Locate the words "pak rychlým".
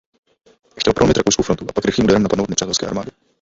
1.73-2.05